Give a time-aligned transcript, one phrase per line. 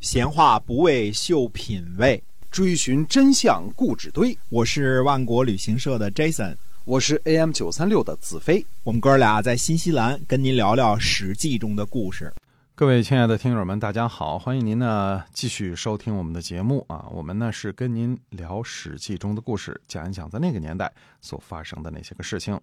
[0.00, 4.36] 闲话不为秀品味，追寻真相故纸堆。
[4.48, 8.64] 我是万国旅行社的 Jason，我是 AM 九三六的子飞。
[8.82, 12.32] 我们哥俩在新西兰跟您聊聊《史记》中的故事。
[12.74, 17.04] 各位亲爱的听友们，大家好，欢迎您呢继续收听我们的节目啊。
[17.10, 20.90] 我们呢是跟您聊《史记》中的故事，讲一讲在那个年代
[21.20, 22.58] 所发生的那些个事情。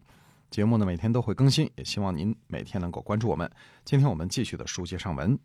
[0.49, 3.47] 节目呢每天都会更新，也希望您每天能够关注我们。
[3.85, 5.37] 今天我们继续的书接上文。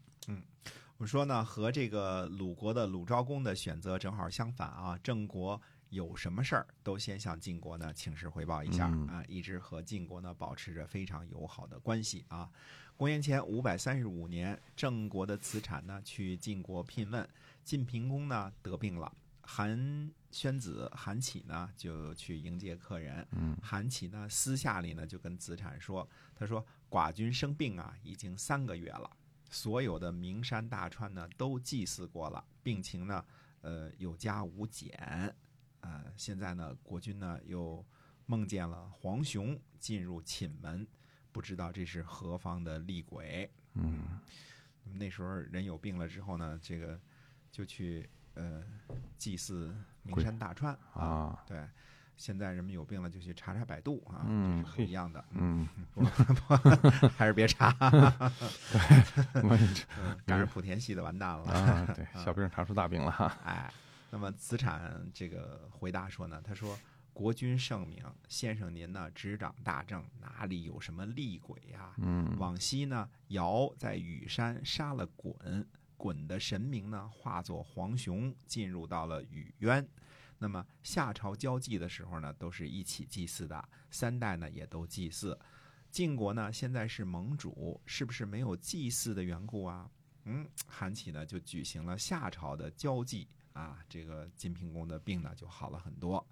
[1.03, 4.97] 我们说呢，和这个鲁国的鲁昭公的选择正好相反啊。
[5.03, 12.49] 郑国有什么事儿都先向晋国呢请示汇报一下、嗯啊，一直和晋国呢保持着非常友好的关系啊。
[12.97, 17.29] 公元前五百三十五年，郑国的子产呢去晋国聘问，
[17.65, 23.27] 晋平公呢得病了，韩宣子韩启呢就去迎接客人。
[23.33, 29.11] 嗯韩启呢私下里呢就跟子产说，他说寡君生病啊，已经三个月了。
[29.53, 33.25] 所有的名山大川呢都祭祀过了，病情呢
[33.61, 35.33] 呃有加无减，
[35.81, 37.85] 呃现在呢国君呢又
[38.27, 40.85] 梦见了黄雄进入寝门，
[41.31, 43.49] 不知道这是何方的厉鬼。
[43.75, 44.19] 嗯。
[44.95, 47.01] 那时候人有病了之后呢，这个
[47.53, 48.65] 就去呃
[49.17, 49.73] 祭祀
[50.03, 51.45] 名山大川啊。
[51.47, 51.69] 对，
[52.23, 55.25] 现在人们有病了就去查查百度啊，嗯这是不一样的。
[55.33, 55.69] 嗯，
[57.19, 57.75] 还是别查，
[59.43, 61.51] 我也嗯 赶上莆田系的完蛋了。
[61.51, 63.37] 啊，对， 小病查出大病了哈。
[63.45, 63.69] 哎，
[64.09, 66.79] 那么子产这个回答说呢，他说
[67.13, 75.67] ：“国君圣明，先生您呢执掌大政，哪里有什么厉鬼呀、嗯往昔呢，尧在羽山杀了鲧，
[75.99, 79.85] 鲧的神明呢化作黄熊，进入到了禹渊。
[80.43, 85.39] 那么夏朝交际的时候呢，都是一起祭祀的，三代呢也都祭祀。
[85.89, 89.89] 晋国呢现在是盟主，是不是没有祭祀的缘故啊？
[90.25, 96.27] 嗯，韩启呢就举行了夏朝的交际啊，这个晋平公的病呢就好了很多。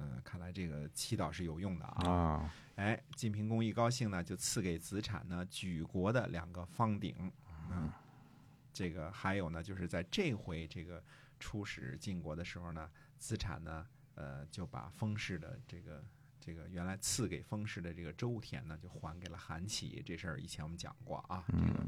[0.00, 2.10] 嗯，看来这个祈祷是有用的啊。
[2.10, 7.32] 啊，哎，晋平公一高兴呢，就赐给子产呢举国的两个方鼎。
[7.70, 7.90] 嗯，
[8.70, 11.02] 这个还有呢，就是在这回这个
[11.38, 16.04] 出使晋国的时候呢，子产呢，呃，就把封氏的这个
[16.40, 20.02] 这个原来赐给封氏的这个周田呢，就还给了韩琦。
[20.04, 21.86] 这事儿以前我们讲过啊，这个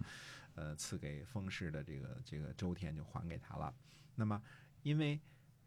[0.54, 3.72] 呃，赐给封氏的这个这个周田就还给他了。
[4.16, 4.42] 那么，
[4.82, 5.20] 因为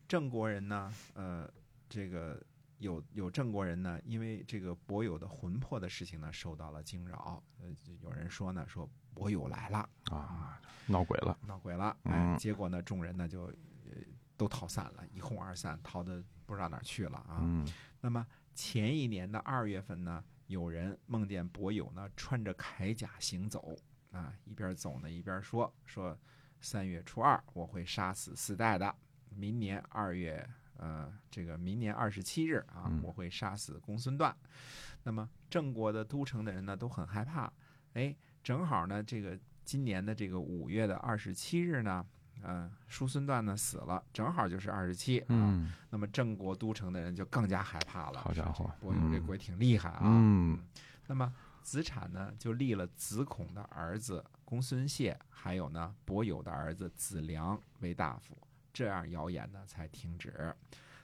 [0.08, 1.50] 郑国人呢，呃，
[1.88, 2.44] 这个
[2.80, 7.42] 有有郑国人呢，因为这个伯友的魂魄的事情呢，受到了惊扰。
[7.60, 11.38] 呃，有人说呢，说伯友来了，啊，闹鬼了。
[11.48, 11.96] 闹鬼了。
[12.04, 13.54] 哎，嗯结果呢，众人呢就呃
[14.42, 17.42] 都逃散了，一哄而散，逃的不知道哪儿去了啊。
[17.44, 17.64] 嗯
[18.00, 18.26] 那么
[18.56, 23.78] 前一年的二月份呢，有人梦见伯友呢穿着铠甲行走
[24.10, 26.18] 啊，一边走呢一边说说
[26.60, 28.96] 三月初二我会杀死四代的，
[29.30, 30.44] 明年二月
[30.78, 34.36] 呃这个明年二十七日啊嗯我会杀死公孙段。
[35.04, 37.54] 那么郑国的都城的人呢都很害怕，
[37.94, 42.04] 哎，正好呢这个今年的这个五月的二十七日呢。
[42.44, 45.26] 呃，叔孙段呢死了，正好就是二十七啊。
[45.30, 48.20] 嗯那么郑国都城的人就更加害怕了。
[48.20, 50.02] 好家伙伯友这嗯鬼挺厉害啊。
[50.04, 50.60] 嗯
[51.08, 58.38] 那么子产呢，就立了子孔的儿子公孙谢，还有呢伯友的儿子子良为大夫，
[58.74, 60.54] 这样谣言呢才停止。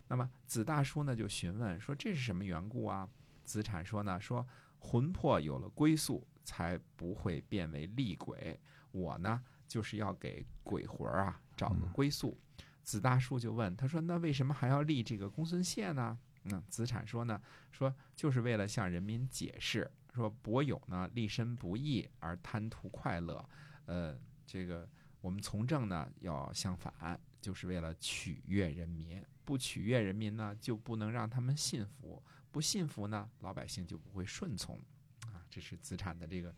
[0.08, 3.08] 那么子大叔呢就询问说这是什么缘故啊？
[3.44, 4.46] 子产说呢说
[4.80, 8.60] 魂魄有了归宿，才不会变为厉鬼。
[8.92, 12.38] 我呢就是要给鬼魂儿啊找个归宿。
[12.84, 16.18] 子大叔就问他说：“那为什么还要立这个公孙燮呢？”
[16.50, 17.42] 嗯，子产说呢，
[17.72, 23.44] 说就是为了向人民解释，说伯友呢立身不易而贪图快乐，
[23.86, 24.88] 呃，这个
[25.20, 34.78] 我们从政呢要相反，就是为了取悦人民，不取悦人民呢就不能让他们信服，不信服呢老百姓就不会顺从，
[35.26, 36.56] 啊，这是子产的这个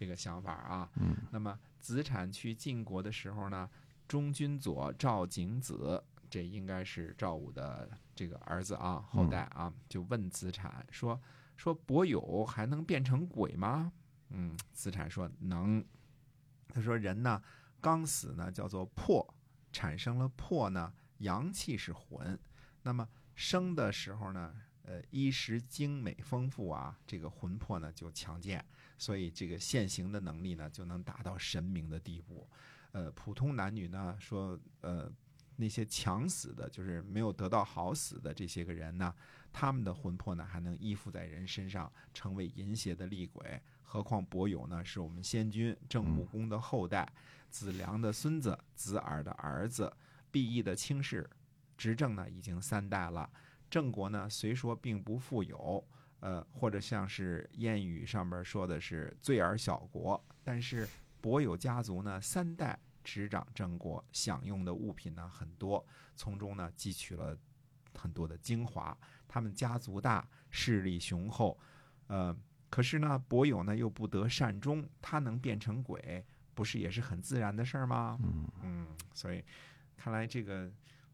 [0.00, 0.90] 这个想法啊。
[0.94, 3.68] 嗯那么子产去晋国的时候呢，
[4.08, 11.20] 中军佐赵景子，这应该是赵武的这个儿子啊，后代啊，就问子产说
[11.56, 13.92] 说伯友还能变成鬼吗？
[14.30, 15.84] 嗯，子产说能。
[16.72, 17.42] 他说人呢
[17.80, 19.34] 刚死呢叫做魄，
[19.70, 22.38] 产生了魄呢，阳气是魂，
[22.82, 24.54] 那么生的时候呢，
[24.90, 28.64] 呃，衣食精美丰富啊，这个魂魄呢就强健，
[28.98, 32.44] 所以这个现行的能力呢就能达到神明的地步。
[32.90, 35.08] 呃，普通男女呢说，呃，
[35.54, 39.14] 那些强死的，就是没有得到好死的这些个人呢，
[39.52, 43.62] 他们的魂魄呢还能依附在人身上，成为淫邪的厉鬼。
[43.84, 47.08] 何况伯友呢，是我们先君郑穆公的后代，
[47.48, 49.92] 子良的孙子，子耳的儿子，
[50.32, 51.30] 毕义的卿士，
[51.76, 53.30] 执政呢已经三代了。
[53.70, 55.86] 郑国呢虽说并不富有，
[56.18, 60.86] 呃，或者像是谚语上边说的是罪而小国，但是
[61.20, 62.78] 伯友家族呢三代。
[63.02, 65.84] 执掌郑国，享用的物品呢很多，
[66.14, 67.36] 从中呢汲取了
[67.94, 68.96] 很多的精华。
[69.26, 71.58] 他们家族大，势力雄厚，
[72.08, 72.36] 呃，
[72.68, 76.22] 可是呢，伯友呢又不得善终，他能变成鬼，
[76.54, 78.18] 不是也是很自然的事儿吗？
[78.22, 79.42] 嗯嗯，所以
[79.96, 80.70] 看来这个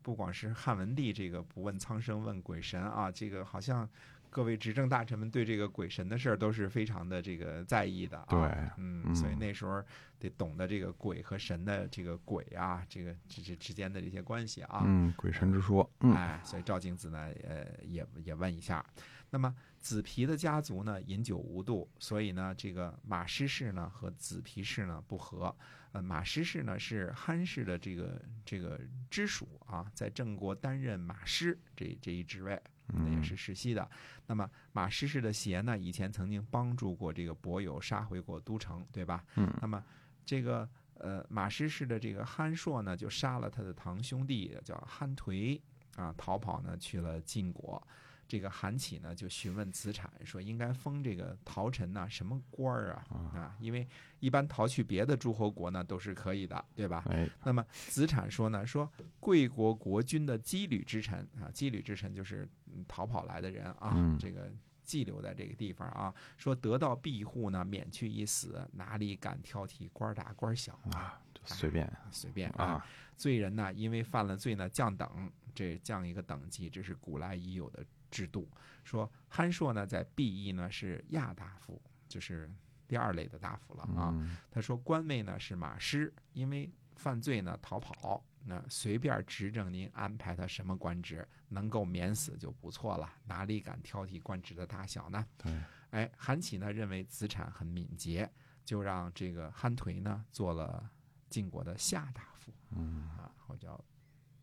[0.06, 3.88] 不光是汉文帝这个不问苍生问鬼神啊，这个好像。
[4.28, 9.82] 各位执政大臣们对这个鬼神的事儿都是非常的这个在意的啊，对，嗯，所以那时候
[10.18, 18.84] 得懂得这个鬼和神的这个鬼啊，这个这这之间的这些关系啊，嗯，鬼神之说，嗯，哎，所以赵景子呢，呃，也也问一下，
[19.30, 25.54] 那么子皮的家族呢，饮酒无度，所以呢，这个马师氏呢和子皮氏呢不和，
[25.96, 28.78] 呃，马师氏呢是憨氏的这个这个
[29.08, 32.60] 支属啊，在郑国担任马师这这一职位。
[32.88, 33.88] 那也是世袭的。
[34.26, 39.24] 那么马师氏的贤呢，以前曾经帮助过这个伯友杀回过都城，对吧？
[39.36, 39.50] 嗯。
[39.60, 39.82] 那么
[40.24, 45.58] 这个呃马师氏的这个憨硕呢，就杀了他的堂兄弟叫憨颓
[45.96, 47.82] 啊，逃跑呢去了晋国。
[48.28, 53.06] 这个韩起呢就询问子产说：“应该封这个陶臣呢什么官儿啊？
[53.34, 53.86] 啊，因为
[54.18, 57.04] 一般逃去别的诸侯国呢都是可以的，对吧？
[57.10, 58.90] 哎，那么子产说呢，说
[59.20, 62.48] 贵国国君的羁旅之臣啊，羁旅之臣就是
[62.88, 64.50] 逃跑来的人啊，这个
[64.82, 71.20] 寄留在这个地方啊，说得到庇护呢，免去一死，哪里敢挑剔官大官小啊？
[71.44, 72.84] 随便随便啊！
[73.16, 78.48] 罪人呢，因为犯了罪呢，降等，这降一个等级，这是古来已有的。”制度
[78.82, 82.50] 说，憨硕呢在毕义呢是亚大夫，就是
[82.88, 84.14] 第二类的大夫了啊。
[84.50, 95.26] 他说官位呢是马师，因为犯罪呢逃跑，那随便执政您安排他什么官职，能够免死就不错了，哪里敢挑剔官职的大小呢？
[95.36, 95.60] 对，
[95.90, 98.30] 哎，韩起呢认为子产很敏捷，
[98.64, 100.88] 就让这个憨颓呢做了
[101.28, 103.78] 晋国的下大夫，嗯啊，或叫。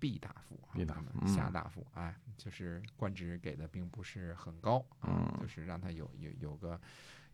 [0.04, 6.78] 毕大夫，毕大夫，夏大夫，哎，就是官职给的并不是很高，嗯，就是让他有有有个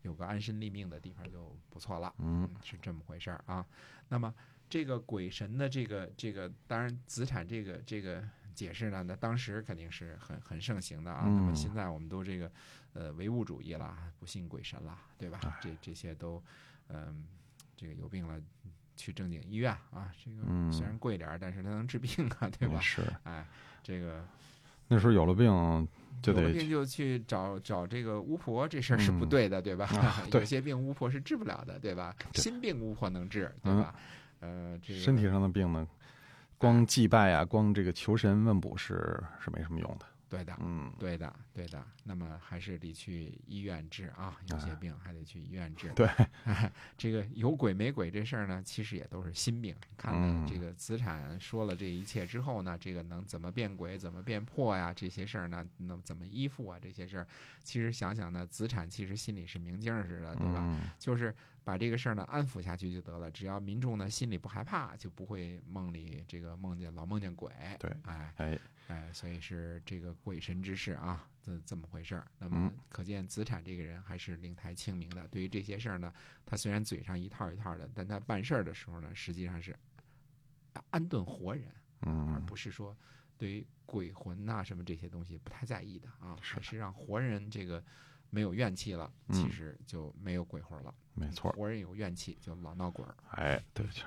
[0.04, 3.66] 有个安身立命的地方就不错了，嗯，是这么回事儿啊。
[4.10, 4.32] 那么
[4.70, 8.24] 这个鬼神的这个这个，当然子产这个这个
[8.54, 11.24] 解释呢，那当时肯定是很很盛行的啊。
[11.26, 12.52] 那么现在我们都这个
[12.94, 15.40] 呃唯物主义了，不信鬼神了，对吧？
[15.60, 16.40] 这这些都
[16.90, 17.26] 嗯，
[17.76, 18.40] 这个有病了。
[19.00, 22.82] 去正经医院啊，这个虽然贵点儿，但是它能治病啊，对吧？
[22.82, 23.46] 是，哎，
[23.82, 24.22] 这个
[24.90, 25.48] 那时候有了病
[26.22, 29.90] 就得有了病就去找找这个巫婆，这事儿是不对的，对吧？
[30.34, 32.14] 有些病巫婆是治不了的，对吧？
[32.34, 33.96] 心病巫婆能治，对吧？
[34.42, 35.88] 呃，这个身体上的病呢，
[36.58, 40.06] 光祭拜啊，光这个求神问卜是是没什么用的。
[40.30, 41.84] 对的，嗯，对的，对的。
[42.04, 45.90] 那么还是得去医院治啊，有些病还得去医院治。
[45.96, 46.08] 对，
[46.98, 49.76] 这个有鬼没鬼这事儿呢，其实也都是心病。
[49.98, 54.94] 看了这个子产说了这一切之后呢，这个能怎么变鬼，怎么变破呀？
[54.94, 56.78] 这些事儿呢，能怎么依附啊？
[56.80, 57.28] 这些事儿，
[57.64, 60.80] 其实想想呢，子产其实心里是明镜似的，对吧？
[61.00, 63.30] 就是把这个事儿呢安抚下去就得了。
[63.32, 67.52] 只要民众呢心里不害怕，就不会梦里这个梦见老梦见鬼。
[67.80, 68.60] 对，哎哎。
[68.90, 72.26] 哎，所以是这个鬼神之事啊，这这么回事儿。
[72.40, 75.28] 那么可见子产这个人还是灵台清明的。
[75.28, 76.12] 对于这些事儿呢，
[76.44, 79.78] 他虽然嘴上一套一套的，但他办事儿的时候呢，实际上是
[80.90, 81.72] 安顿活人，
[82.34, 82.98] 而不是说
[83.38, 86.36] 对于鬼魂呐什么这些东西不太在意的啊。
[86.42, 87.84] 是是让活人这个
[88.30, 90.94] 没有怨气了，其实就没有鬼魂了。
[91.14, 93.16] 没错，活人有怨气就老闹鬼儿。
[93.32, 94.06] 哎，对，就是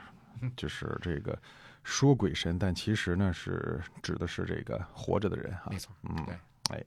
[0.56, 1.38] 就是这个。
[1.84, 5.66] 说鬼神，但其实呢是指的是这个活着的人哈。
[5.68, 6.36] 没错，嗯，对，
[6.70, 6.84] 哎，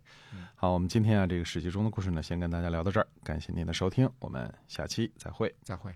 [0.56, 5.94] 好，我们今天啊这个史记中的故事呢，先跟大家聊到这儿，感谢您的收听，我们下期再会，再会。